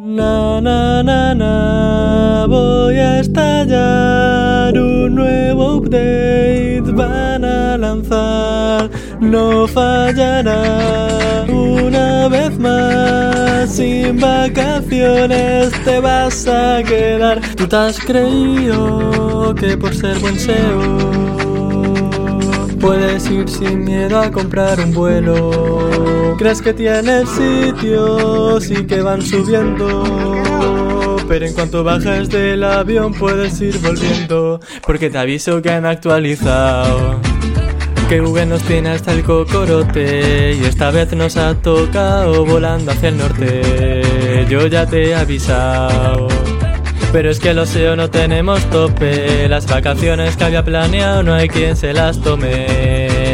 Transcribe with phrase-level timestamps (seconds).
[0.00, 8.88] Na, na, na, na, voy a estallar un nuevo update, van a lanzar,
[9.18, 17.40] no fallará una vez más, sin vacaciones te vas a quedar.
[17.56, 21.08] Tú te has creído que por ser buen SEO
[22.78, 26.17] Puedes ir sin miedo a comprar un vuelo.
[26.38, 31.16] Crees que tienes sitios y que van subiendo.
[31.26, 34.60] Pero en cuanto bajas del avión puedes ir volviendo.
[34.86, 37.20] Porque te aviso que han actualizado.
[38.08, 40.54] Que Google nos tiene hasta el cocorote.
[40.54, 44.46] Y esta vez nos ha tocado volando hacia el norte.
[44.48, 46.28] Yo ya te he avisado.
[47.12, 49.48] Pero es que lo sé no tenemos tope.
[49.48, 53.27] Las vacaciones que había planeado no hay quien se las tome.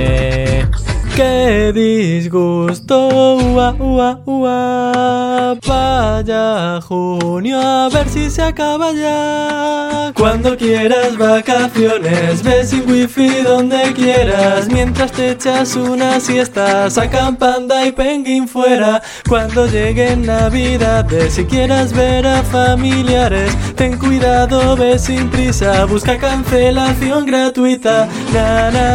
[1.15, 5.57] Qué disgusto, ua, ua, ua.
[5.65, 10.13] Vaya junio, a ver si se acaba ya.
[10.17, 14.69] Cuando quieras vacaciones, ves sin wifi donde quieras.
[14.69, 19.01] Mientras te echas una siesta, sacan panda y penguin fuera.
[19.29, 25.85] Cuando lleguen navidades, si quieras ver a familiares, ten cuidado, ve sin prisa.
[25.85, 28.09] Busca cancelación gratuita.
[28.33, 28.94] Na, na.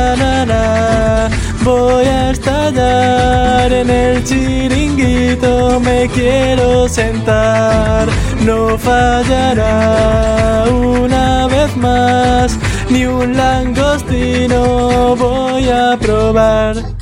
[2.72, 8.08] En el chiringuito, me quiero sentar,
[8.46, 12.60] no fallará una vez más,
[12.92, 16.99] ni un langostino voy a probar.